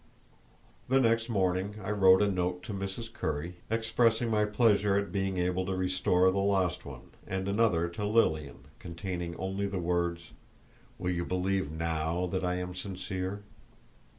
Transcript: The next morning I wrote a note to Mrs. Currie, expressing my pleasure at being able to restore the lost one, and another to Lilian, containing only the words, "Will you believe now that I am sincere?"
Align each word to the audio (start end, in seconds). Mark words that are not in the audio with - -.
The 0.89 0.99
next 0.99 1.29
morning 1.29 1.75
I 1.83 1.91
wrote 1.91 2.23
a 2.23 2.27
note 2.31 2.63
to 2.63 2.73
Mrs. 2.73 3.13
Currie, 3.13 3.57
expressing 3.69 4.31
my 4.31 4.45
pleasure 4.45 4.97
at 4.97 5.11
being 5.11 5.37
able 5.37 5.63
to 5.67 5.75
restore 5.75 6.31
the 6.31 6.39
lost 6.39 6.85
one, 6.87 7.11
and 7.27 7.47
another 7.47 7.87
to 7.89 8.05
Lilian, 8.07 8.65
containing 8.79 9.35
only 9.35 9.67
the 9.67 9.77
words, 9.77 10.31
"Will 10.97 11.11
you 11.11 11.23
believe 11.23 11.71
now 11.71 12.25
that 12.31 12.43
I 12.43 12.55
am 12.55 12.73
sincere?" 12.73 13.43